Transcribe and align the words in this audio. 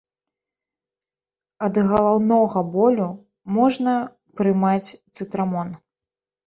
Ад 1.67 1.73
галаўнога 1.91 2.65
болю 2.79 3.07
можна 3.59 3.93
прымаць 4.39 4.89
цытрамон. 5.15 5.67